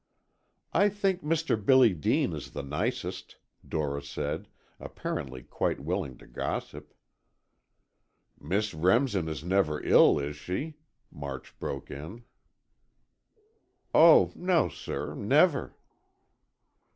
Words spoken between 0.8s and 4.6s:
think Mr. Billy Dean is the nicest," Dora said,